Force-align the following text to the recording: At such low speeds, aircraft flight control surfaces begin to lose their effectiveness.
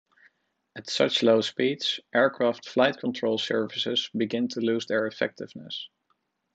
At 0.75 0.89
such 0.89 1.21
low 1.21 1.41
speeds, 1.41 1.99
aircraft 2.11 2.67
flight 2.67 2.97
control 2.97 3.37
surfaces 3.37 4.09
begin 4.17 4.47
to 4.47 4.59
lose 4.59 4.87
their 4.87 5.05
effectiveness. 5.05 5.89